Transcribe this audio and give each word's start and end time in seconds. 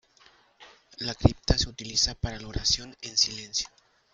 La 0.97 1.13
cripta 1.13 1.59
se 1.59 1.69
utiliza 1.69 2.15
para 2.15 2.39
la 2.39 2.47
oración 2.47 2.97
en 3.03 3.15
silencio. 3.15 3.67